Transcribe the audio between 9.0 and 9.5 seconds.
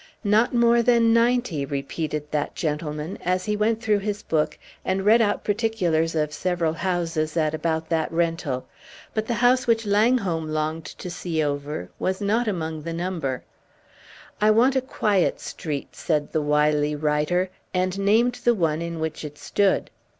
but the